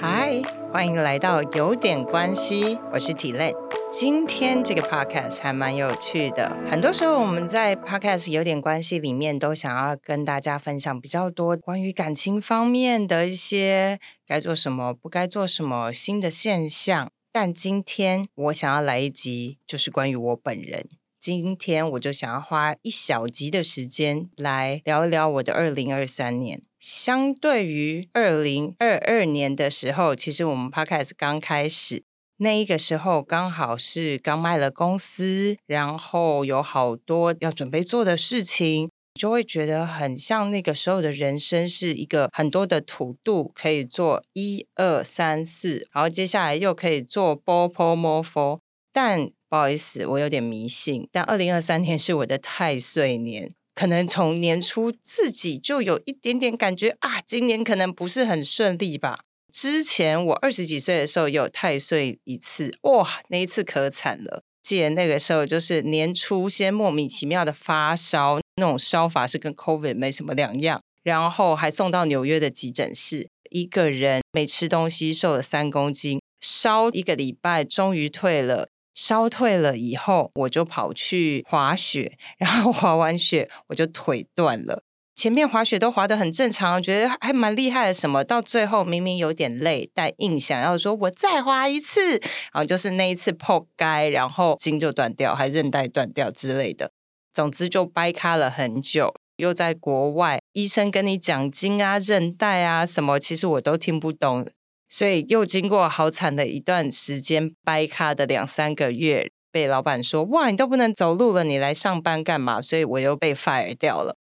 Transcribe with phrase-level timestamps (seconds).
[0.00, 0.40] 嗨，
[0.72, 3.52] 欢迎来到有点关系，我是体类。
[3.90, 6.56] 今天这个 podcast 还蛮有趣的。
[6.70, 17.10] 很多时候我们在 podcast 有点关系里面，都想要跟大家分享比较多关于感情方面的一些该做什么、不该做什么新的现象。
[17.32, 20.88] 但今天我想要来一集，就是关于我本人。
[21.20, 26.62] 今天我就想要花一小集的时间来聊一聊我的二零二三年。
[26.80, 32.04] 相对于二零二二年的时候，其实我们 podcast 刚开始
[32.38, 48.60] 那一个时候，刚好是刚卖了公司，然后有好多要准备做的事情，就会觉得很像那个时候的人生是一个很多的土度可以做一二三四，然后接下来又可以做 bo po mo fo，
[48.92, 51.08] 但不好意思，我有点迷信。
[51.10, 59.20] 但二零二三年是我的太岁年，可能从年初自己就有一点点感觉啊，今年可能不是很顺利吧。
[59.52, 64.42] 之前我二十几岁的时候有太岁一次，哇，那一次可惨了。
[64.64, 78.70] 记得那个时候就是年初先莫名其妙的发烧，那种烧法是跟 COVID 没什么两样，然后还送到纽约的急诊室，一个人没吃东西，瘦了三公斤，烧一个礼拜，终于退了。
[78.98, 84.82] 烧退了以后，我就跑去滑雪， 然后滑完雪我就腿断了。
[85.14, 87.94] 前面滑雪都滑得很正常，觉得还蛮厉害的。
[87.94, 92.18] 什么到最后明明有点累，但硬想要说我再滑一次，
[92.52, 96.90] 然后就是那一次破该，然后筋就断掉，还韧带断掉之类的。
[97.32, 104.48] 总之就掰开了很久，又在国外，医生跟你讲筋啊、韧带啊什么，其实我都听不懂。
[104.88, 114.16] 所以又经过好惨的一段时间掰卡的两三个月，被老板说：“哇，你都不能走路了，你来上班干嘛？”所以我又被 fire 掉了。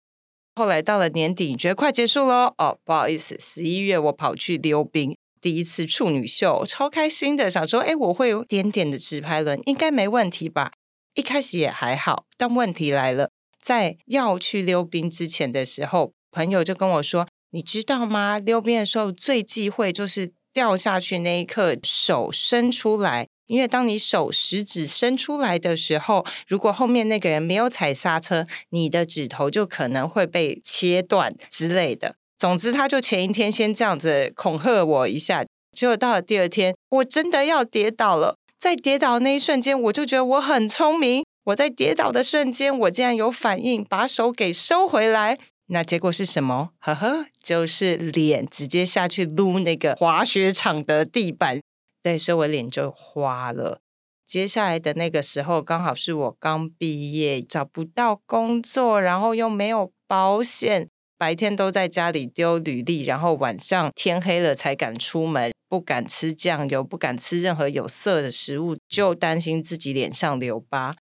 [0.55, 2.53] 后来到了年底，觉得快结束喽。
[2.57, 10.73] 哦，不好意思，十一月我跑去溜冰，第一次处女秀，超开心的，想说：“哎，我会有点点的直拍轮，应该没问题吧？”
[11.15, 13.29] 一开始也还好，但问题来了，
[13.63, 18.37] 在要去溜冰之前的时候，朋友就跟我说：“你知道吗？
[18.37, 32.15] 溜冰的时候最忌讳就是。”掉下去那一刻，手伸出来，因为当你手食指伸出来的时候，如果后面那个人没有踩刹车，你的指头就可能会被切断之类的。
[32.37, 38.35] 总之，他就前一天先这样子恐吓我一下，结果到了第二天，我真的要跌倒了。
[38.59, 41.23] 在跌倒那一瞬间，我就觉得我很聪明。
[41.45, 45.37] 我在跌倒的瞬间，我竟然有反应，把手给收回来。
[45.67, 46.71] 那结果是什么？
[46.79, 51.61] 呵呵，就是脸直接下去撸那个滑雪场的地板，
[52.01, 53.81] 对，所以我脸就花了。
[54.25, 70.95] 接下来的那个时候，刚好是我刚毕业，找不到工作，然后又没有保险，白天都在家里丢履历，然后晚上天黑了才敢出门，不敢吃酱油，不敢吃任何有色的食物，就担心自己脸上留疤。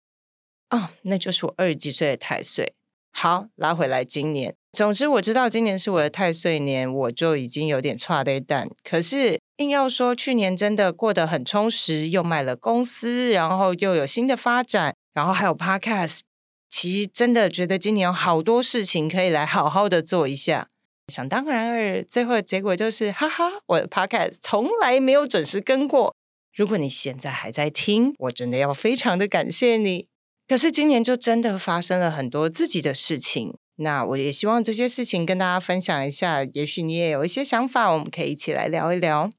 [0.69, 2.75] 啊，那就是我二十几岁的太岁。
[3.17, 4.55] 好，拉回来今年。
[4.73, 8.69] 总之，我知道今年是我的太岁年，我就已经有点差的蛋。
[8.83, 16.21] 可是硬要说去年真的过得很充实，又卖了公司，然后又有新的发展，然后还有 podcast，
[16.69, 20.67] 其实真的觉得今年有好多事情可以来好好的做一下。
[21.13, 26.17] 想当然而最后的结果就是，哈哈，我的 podcast 从来没有准时更过。
[26.53, 30.09] 如果你现在还在听，我真的要非常的感谢你。
[30.47, 39.31] 可是今年就真的发生了很多自己的事情，那我也希望这些事情跟大家分享一下，也许你也有一些想法，我们可以一起来聊一聊。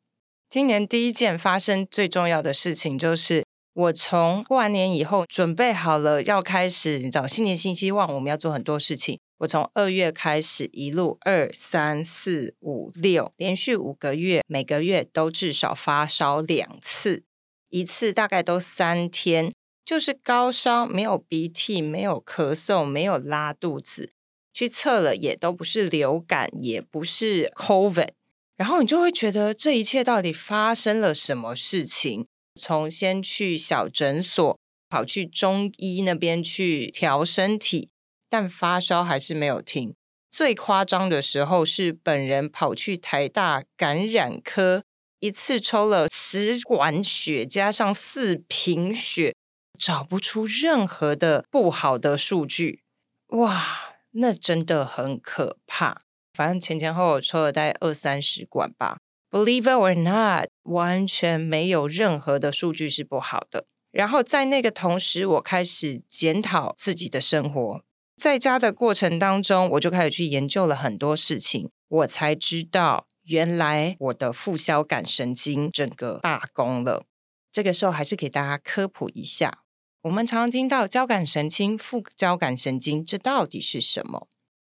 [0.50, 3.44] 今年第一件发生最重要的事情，就是
[3.74, 9.20] 我从过完年以后准备好了要开始，你知道新年新希望，我们要做很多事情。
[9.40, 17.24] 我从二月开始，一路二三四五六，连续五个月，每个月都至少发烧两次，
[17.70, 19.52] 一次大概都三天。
[19.86, 24.12] 就是高烧，没有鼻涕，没有咳嗽，没有拉肚子，
[24.52, 28.10] 去测了也都不是流感，也不是 COVID，
[28.58, 32.26] 然后你就会觉得这一切到底发生了什么事情？
[32.60, 34.58] 从先去小诊所，
[34.90, 37.90] 跑去中医那边去调身体，
[38.28, 39.94] 但发烧还是没有停。
[40.30, 44.84] 最夸张的时候是本人跑去台大感染科，
[45.20, 49.36] 一次抽了十管血，加上四瓶血。
[49.78, 52.82] 找不出任何的不好的数据，
[53.28, 56.02] 哇，那真的很可怕。
[56.34, 58.98] 反正前前后后抽了大概二三十管吧
[59.30, 63.66] ，Believe it or not，完全没有任何的数据是不好的。
[63.92, 67.82] 然后在那个同时，我开始检讨自己的生活，
[68.18, 77.06] 在家的过程当中，我就开始去研究了很多事情，我才知道原来我的副交感神经整个罢工了。
[77.54, 79.60] 这个时候还是给大家科普一下，
[80.06, 84.28] 我们常听到交感神经、副交感神经，这到底是什么？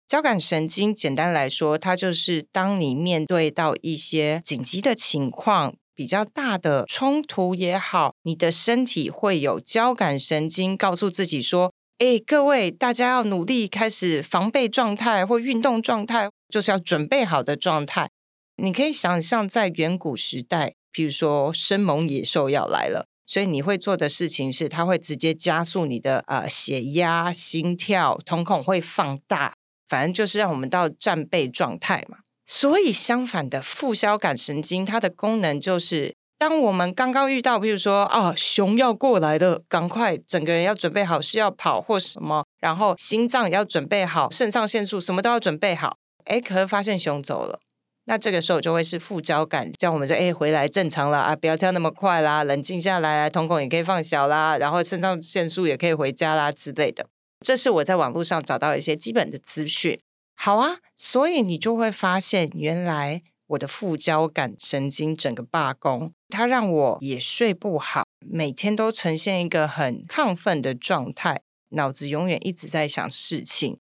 [0.06, 18.10] 交感神经简单来说，它就是当你面对到一些紧急的情况、比较大的冲突也好，你的身体会有交感神经告诉自己说：“哎，各位大家要努力开始防备状态或运动状态，就是要准备好的状态。”
[18.62, 29.54] 你可以想象，在远古时代，比如说生猛野兽要来了，所以你会做的事情是，它会直接加速你的呃血压、心跳、瞳孔会放大。
[29.88, 32.18] 反正就是让我们到战备状态嘛。
[32.46, 45.98] 所以相反的，副交感神经它的功能就是，当我们刚刚遇到，比如说啊，熊要过来了，赶快整个人要准备好是要跑或什么，然后心脏也要准备好，肾上腺素什么都要准备好。
[46.24, 47.60] 哎，可是发现熊走了，
[48.04, 57.06] 那这个时候就会是副交感，叫我们说，哎，回来正常了啊，不要跳那么快啦，冷静下来，瞳孔也可以放小啦，然后肾上腺素也可以回家啦之类的。
[57.44, 59.98] 这是我在网络上找到一些基本的资讯。
[60.34, 73.78] 好啊，所以你就会发现，原来我的副交感神经整个罢工，它让我也睡不好，每天都呈现一个很亢奋的状态，脑子永远一直在想事情。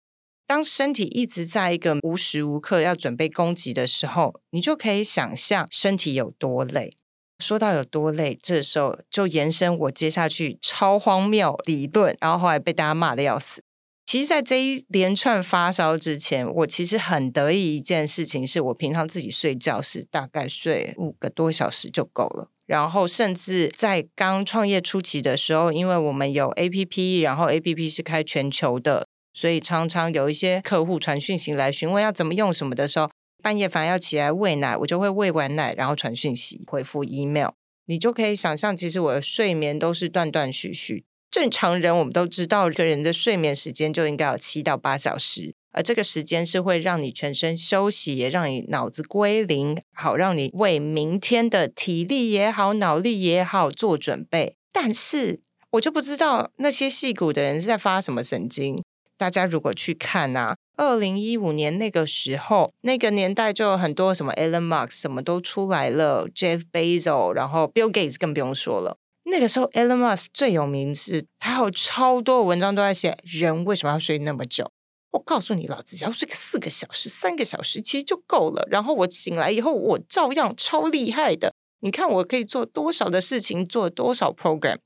[0.49, 6.91] 当身体一直在一个无时无刻要准备攻击的时候，你就可以想象身体有多累。
[7.39, 13.62] 说到有多累，这时候就延伸我接下去超荒谬理论，然后后来被大家骂的要死。
[14.06, 22.49] 其实，在这一连串发烧之前，我其实很得意一件事情，是我平常自己睡觉是大概睡五个多小时就够了。
[22.65, 33.11] 然后，甚至在刚创业初期的时候，因为我们有 A P P，然后 A P P 是开全球的，所以常常有一些客户传讯息来询问要怎么用什么的时候。
[33.41, 37.51] 半夜反而要起来喂奶，我就会喂完奶，然后传讯息、回复 email。
[37.87, 41.05] 你就可以想象，其实我的睡眠都是断断续续。
[41.31, 54.57] 正常人我们都知道，一个人的睡眠时间就应该有七到八小时，而这个时间是会让你全身休息，也让你脑子归零，好让你为明天的体力也好、脑力也好做准备。
[54.73, 55.41] 但是
[55.71, 58.83] 我就不知道那些戏骨的人是在发什么神经。
[59.19, 60.56] 大家如果去看啊。
[60.76, 68.97] 二零一五年那个时候，那个年代就有很多什么 Elon Musk 什么都出来了，Jeff Bezos，然后 Bill Gates 更不用说了。
[69.25, 74.70] 那个时候 Elon Musk 最有名是，他有超多文章都在写人为什么要睡那么久。
[75.11, 78.65] 我告诉你，老子只要睡个四个小时、三个小时其实就够了。
[78.70, 81.53] 然后我醒来以后，我照样超厉害的。
[81.81, 84.79] 你看我可以做多少的事情，做多少 program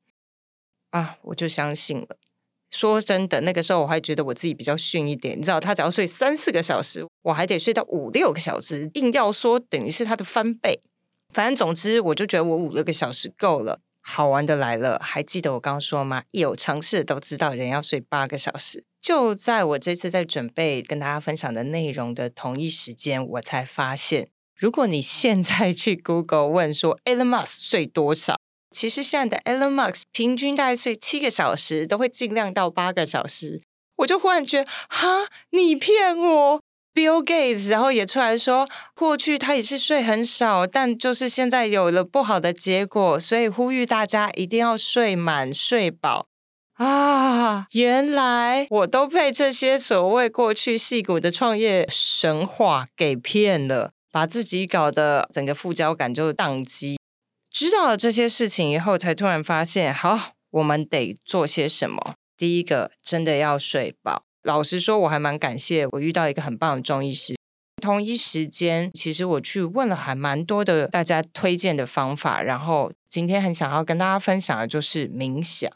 [0.90, 2.16] 啊，我就相信了。
[2.72, 5.38] 说真的，那个时候我还觉得我自己比较逊一点。
[5.38, 10.80] 你知道，他只要睡三四个小时，我还得睡到五六个小时，硬要说等于是他的翻倍。
[11.32, 13.78] 反正总之，我就觉得我五六个小时够了。
[14.00, 16.24] 好玩的来了，还记得我刚刚说吗？
[16.32, 18.84] 有尝试都知道，人要睡八个小时。
[19.00, 28.36] 就在我这次在准备跟大家分享的内容的同一时间，我才发现，如果你现在去 Google 问说 Elon Musk 睡多少？
[28.72, 33.62] 其实现在的 Elon Musk 平均大概睡七个小时，都会尽量到八个小时。
[33.96, 36.60] 我就忽然觉得，哈，你骗我
[36.94, 46.26] ！Bill Gates 然后也出来说，过去他也是睡很少，但就是现在有了不好的结果，所以呼吁大家一定要睡满、睡饱
[46.74, 47.66] 啊！
[47.72, 56.98] 原来我都被这些所谓过去戏骨的创业神话给骗了，把自己搞得整个副交感就宕机。
[57.52, 62.14] 知道了这些事情以后，才突然发现，好，我们得做些什么。
[62.36, 64.24] 第一个，真的要睡饱。
[64.42, 67.36] 老实说，我还蛮感谢我遇到一个很棒的中医师。
[67.80, 72.42] 同一时间，其实我去问了还蛮多的大家推荐的方法。
[72.42, 75.70] 然后今天很想要跟大家分享的就是冥想。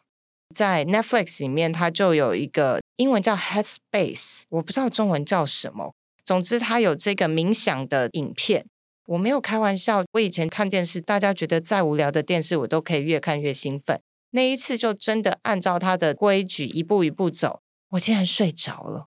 [0.54, 5.95] 在 Netflix 里面，它就有一个英文叫 Headspace，我不知道中文叫什么。
[6.25, 8.66] 总之，它有这个冥想的影片。
[9.06, 14.00] 我没有开玩笑，我以前看电视，大家觉得再无聊的电视，我都可以越看越兴奋。
[14.30, 17.60] 那一次就真的按照他的规矩一步一步走，
[17.90, 19.06] 我竟然睡着了。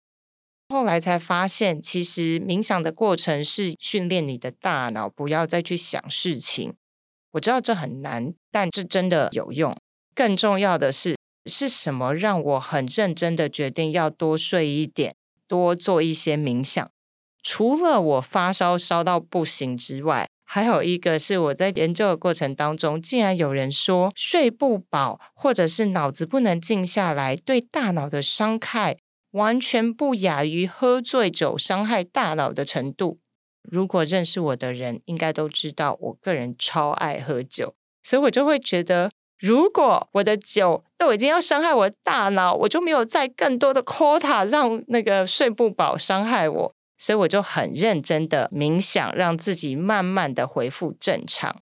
[0.70, 6.74] 后来才发现，其实冥想的过程是训练你的大脑，不要再去想事情。
[7.32, 9.76] 我知道这很难，但这真的有用。
[10.16, 11.16] 更重要的是，
[11.46, 15.16] 是什么让我很认真的决定要多睡一点，
[15.48, 16.90] 多做一些冥想？
[17.52, 28.98] 除了我发烧烧到不行之外，还有一个是我在研究的过程当中，竟然有人说睡不饱，或者是脑子不能静下来，对大脑的伤害
[29.32, 33.18] 完全不亚于喝醉酒伤害大脑的程度。
[33.64, 51.56] 如果认识我的人，应该都知道我个人超爱喝酒，所以我就会觉得，如果我的酒都已经要伤害我的大脑，我就没有再更多的 quota 让那个睡不饱伤害我，所以我就很认真的冥想，让自己慢慢的恢复正常。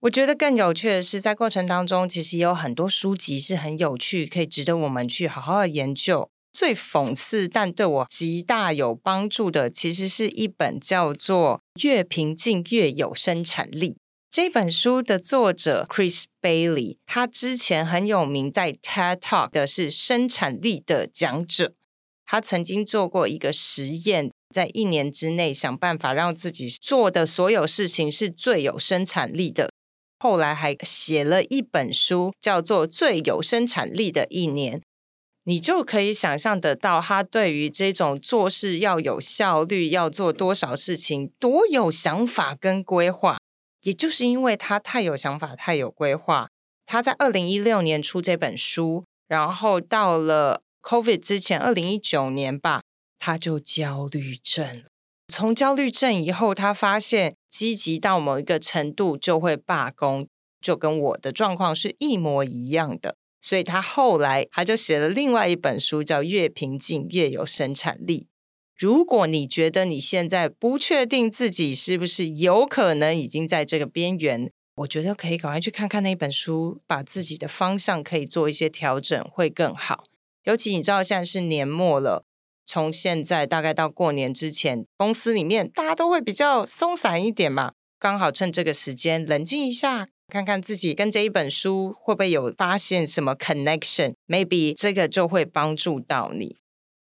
[0.00, 6.30] 我觉得更有趣的是，在过程当中，其实也有很多书籍是很有趣，可以值得我们去好好的研究。
[6.52, 13.90] 最讽刺但对我极大有帮助的，其实是一本叫做《越平静越有生产力》
[14.30, 16.96] 这本书的作者 Chris Bailey。
[17.04, 21.74] 他之前很有名，在 TED Talk 的是生产力的讲者。
[22.24, 24.30] 他曾经做过一个实验。
[24.54, 29.70] 在一年之内想办法让自己做的所有事情是最有生产力的。
[30.18, 34.80] 后来还写了一本书，叫做《最有生产力的一年》。
[35.44, 43.38] 你就可以想象得到，他对于这种做事要有效率，要做多少事情，多有想法跟规划。
[43.82, 46.48] 也就是因为他太有想法、太有规划，
[46.84, 52.82] 他在二零一六年出这本书，然后到了 COVID 之前，二零一九年吧。
[53.18, 54.84] 他就焦虑症，
[55.28, 60.28] 从焦虑症以后，他发现积极到某一个程度就会罢工，
[60.60, 63.16] 就跟我的状况是一模一样的。
[63.40, 68.22] 所以他后来他就写了另外一本书，叫《越平静越有生产力》。
[68.76, 80.04] 如果你觉得你现在不确定自己是不是有可能已经在这个边缘，我觉得可以赶快去看看那本书，把自己的方向可以做一些调整，会更好。
[80.44, 82.24] 尤其你知道现在是年末了。
[82.68, 96.56] 从现在大概到过年之前，公司里面大家都会比较松散一点嘛，刚好趁这个时间冷静一下，看看自己跟这一本书会不会有发现什么 connection，maybe 这个就会帮助到你。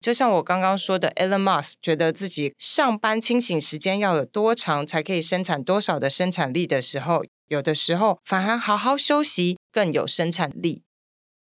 [0.01, 10.85] 就像我刚刚说的，Elon Musk 觉得自己上班清醒时间要有多长才可以生产多少的生产力的时候，有的时候反而好好休息更有生产力。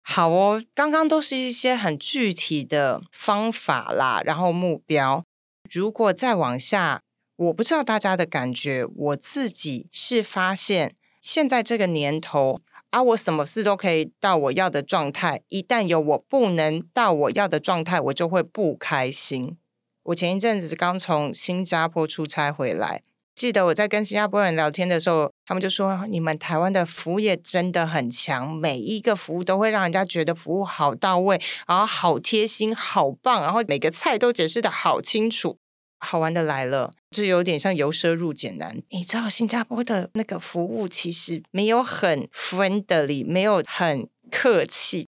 [0.06, 5.25] 好哦，刚刚都是一些很具体的方法啦，然后目标。
[5.73, 7.00] 如果再往下，
[7.37, 19.56] 我不知道大家的感觉，我自己是发现，现在这个年头啊，我什么事都可以到我要的状态，一旦有我不能到我要的状态，我就会不开心。
[20.04, 23.02] 我前一阵子刚从新加坡出差回来。
[23.35, 35.59] 记得我在跟新加坡人聊天的时候，他们就说：“你们台湾的服务业真的很强，每一个服务都会让人家觉得服务好到位，然后好贴心、好棒，然后每个菜都解释的好清楚。”
[35.99, 38.83] 好玩的来了，这有点像由奢入俭难。
[38.91, 45.09] 你知道新加坡的那个服务其实没有很 friendly，没有很客气。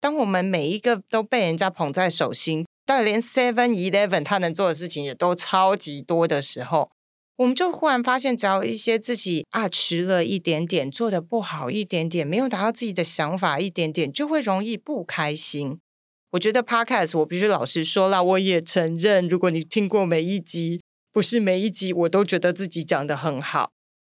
[0.00, 6.90] 当我们每一个都被人家捧在手心，但连 Seven Eleven 他能做的事情也都超级多的时候。
[7.36, 15.80] 我们就忽然发现，只要一些自己啊迟了一点点，做的不好一点点，没有达到自己的想法一点点，就会容易不开心。
[16.30, 20.80] 我觉得 Podcast 我必须老实说了，我也承认，如果你听过每一集，
[21.12, 23.70] 不是每一集我都觉得自己讲的很好。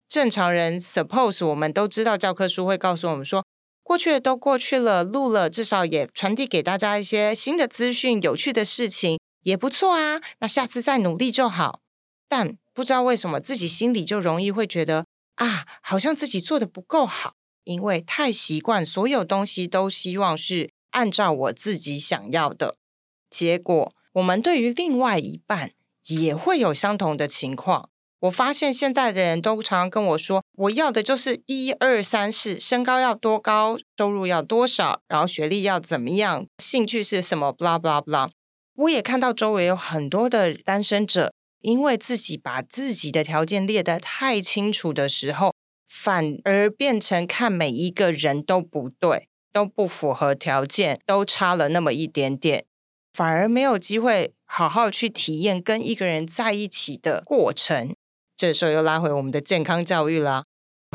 [0.09, 3.45] 正常人 Suppose 我们都知道，教科书会告诉我们说，
[3.83, 10.21] 过去的都过去了，录了至少也传递给大家一些新的资讯，有趣的事情也不错啊。
[10.39, 11.81] 那下次再努力就好，
[12.29, 12.57] 但。
[12.79, 15.05] 不知道为什么自己心里就容易会觉得
[15.35, 22.77] 啊，好像自己做的不够好，因为太习惯所有东西都希望是按照我自己想要的。
[23.29, 25.73] 结果，我们对于另外一半
[26.07, 27.91] 也会有相同的情况。
[28.21, 38.31] 我发现现在的人都常常跟我说，我要的就是一二三四，身高要多高，收入要多少，然后学历要怎么样，兴趣是什么，blah blah blah。
[38.77, 41.35] 我也看到周围有很多的单身者。
[41.61, 45.53] 因为自己把自己的条件列得太清楚的时候，
[45.89, 52.65] 反而变成看每一个人都不对，都不符合条件，都差了那么一点点，
[53.13, 57.95] 反而没有机会好好去体验跟一个人在一起的过程。
[58.37, 60.45] 这时候又拉回我们的健康教育啦。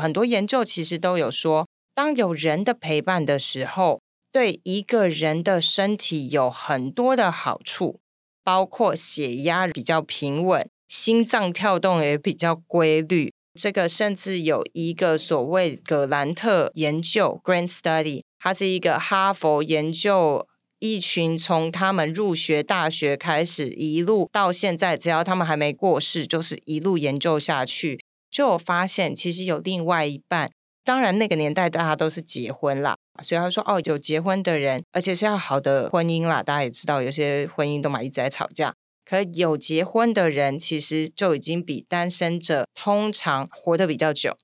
[0.02, 4.00] 很多研究其实都有说，当有人的陪伴的时候，
[4.32, 8.00] 对一个人的身体有很多的好处。
[8.44, 13.32] 包括血压比较平稳，心脏跳动也比较规律。
[13.54, 20.46] 这个甚至有一个所谓格兰特研究 （Grant Study），它是一个哈佛研究，
[20.80, 30.50] 一群从他们入学大学开始，一路到现在，只要他们还没过世，就是一路研究下去，就有发现其实有另外一半。
[30.84, 36.42] 当然，那个年代大家都是结婚啦，所以他说哦，有结婚的人，而且是要好的婚姻啦。
[36.42, 38.74] 大家也知道，有些婚姻都嘛一直在吵架。
[39.08, 44.36] 可有结婚的人其实就已经比单身者通常活得比较久。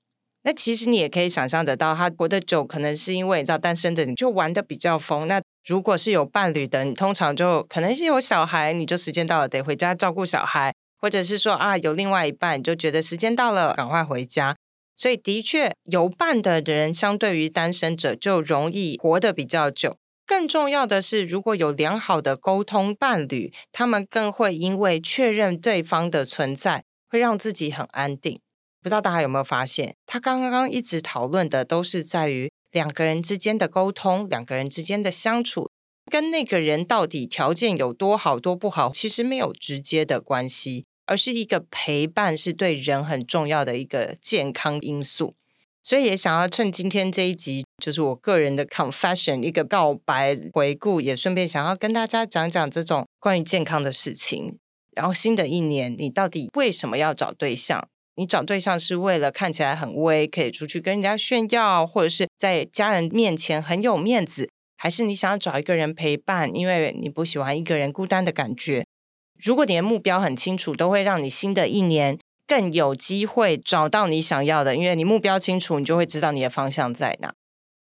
[0.43, 5.27] 那其实你也可以想象得到，他活得久，可能是因为你知道单身的你就玩的比较疯。
[5.27, 14.55] 那如果是有伴侣的，你通常就可能是有小孩，你就时间到了得回家照顾小孩，或者是说啊有另外一半，你就觉得时间到了赶快回家。
[15.01, 19.97] 所以的确有伴的人，相对于单身者就容易活得比较久。
[20.27, 28.39] 更重要的是，如果有良好的沟通伴侣，他们更会因为确认对方的存在，会让自己很安定。
[28.83, 35.71] 不知道大家有没有发现，他刚刚一直讨论的都是在于两个人之间的沟通，两个人之间的相处，
[36.11, 45.35] 跟那个人到底条件有多好多不好，其实没有直接的关系，而是一个陪伴是对人很重要的一个健康因素。
[45.83, 54.57] 所以也想要趁今天这一集，就是我个人的 confession 一个告白回顾，也顺便想要跟大家讲讲这种关于健康的事情。
[54.91, 57.85] 然后新的一年，你到底为什么要找对象？
[58.15, 68.85] 你找对象是为了看起来很威，可以出去跟人家炫耀，或者是在家人面前很有面子，还是你想要找一个人陪伴，因为你不喜欢一个人孤单的感觉？
[69.41, 77.33] 如果你的目标很清楚，都会让你新的一年更有机会找到你想要的，因为你目标清楚，你就会知道你的方向在哪。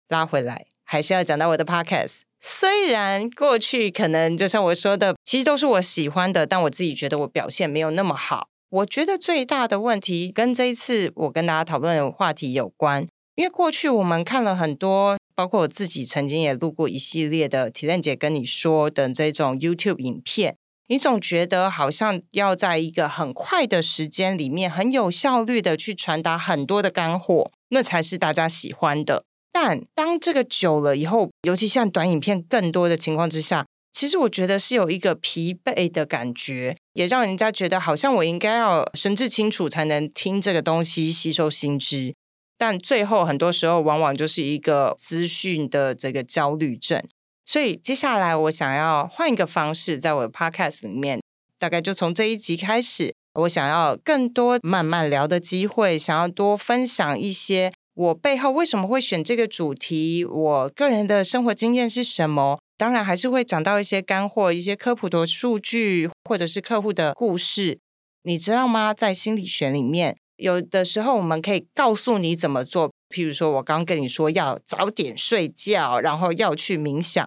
[0.09, 2.21] 拉回来，还是要讲到我的 podcast。
[2.39, 8.49] 虽然过去可能就像我说的，其实都是我喜欢的，但我自己觉得我表现没有那么好。
[8.69, 20.57] 我觉得最大的问题跟这一次我跟大家讨论的话题有关，因为过去我们看了很多，包括我自己曾经也录过一系列的体验姐跟你说的这种 YouTube 影片，
[20.89, 29.25] 你总觉得好像要在一个很快的时间里面，很有效率的去传达很多的干货，那才是大家喜欢的。
[29.53, 33.67] 但当这个久了以后，尤其像短影片更多的情况之下。
[33.93, 42.15] 其实我觉得是有一个疲惫的感觉，也让人家觉得好像我应该要神志清楚才能听这个东西吸收新知，
[42.59, 47.03] 但最后很多时候往往就是一个资讯的这个焦虑症。
[47.47, 51.23] 所以接下来我想要换一个方式，在我的 podcast 里面，
[51.59, 62.59] 大概就从这一集开始，我想要更多慢慢聊的机会，想要多分享一些我背后为什么会选这个主题，我个人的生活经验是什么。
[62.77, 67.79] 当然还是会讲到一些干货、一些科普的数据，或者是客户的故事。
[68.25, 68.93] 你知道吗？
[68.93, 72.91] 在心理学里面，有的时候我们可以告诉你怎么做。
[73.09, 77.27] 譬如说，我刚跟你说要早点睡觉，然后要去冥想。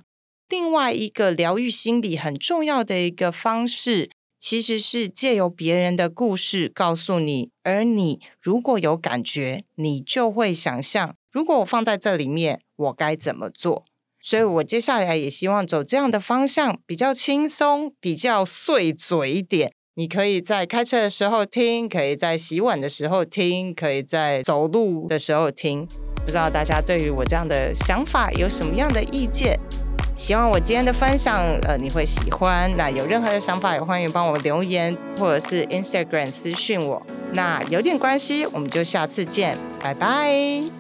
[0.50, 4.10] 另外一个疗愈心理很重要的一个方式，
[4.40, 7.52] 其实是借由别人的故事告诉你。
[7.62, 13.84] 而你如果有感觉，你就会想象：如果我放在这里面，我该怎么做？
[14.22, 19.72] 所以我接下来也希望走这样的方向，比较轻松，比较碎嘴一点。
[19.96, 25.88] 你可以在开车的时候听，可以在洗碗的时候听，可以在走路的时候听。
[26.26, 29.60] 不知道大家对于我这样的想法有什么样的意见？
[30.20, 32.70] 希望我今天的分享，呃，你会喜欢。
[32.76, 37.02] 那有任何的想法，也欢迎帮我留言，或者是 Instagram 私讯我。
[37.32, 40.79] 那有点关系，我们就下次见，拜拜。